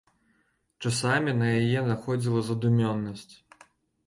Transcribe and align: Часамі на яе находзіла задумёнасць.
Часамі 0.89 1.35
на 1.41 1.49
яе 1.59 1.83
находзіла 1.91 2.41
задумёнасць. 2.49 3.31